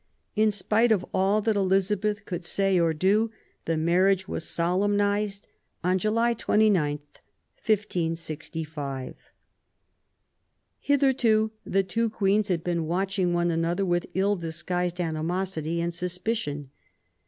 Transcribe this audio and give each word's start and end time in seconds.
In 0.35 0.49
spite 0.51 0.91
of 0.91 1.05
all 1.13 1.41
that 1.43 1.55
Elizabeth 1.55 2.25
could 2.25 2.43
say 2.43 2.79
or 2.79 2.91
do, 2.91 3.29
the 3.65 3.77
marriage 3.77 4.27
was 4.27 4.47
solemnised 4.49 5.45
on 5.83 5.99
July 5.99 6.33
29, 6.33 6.93
1565. 6.93 9.15
Hitherto 10.79 11.51
the 11.63 11.83
two 11.83 12.09
Queens 12.09 12.47
had 12.47 12.63
been 12.63 12.87
watching 12.87 13.31
one 13.31 13.51
another 13.51 13.85
with 13.85 14.07
ill 14.15 14.35
disguised 14.35 14.99
animosity 14.99 15.79
and 15.79 15.93
suspicion. 15.93 16.71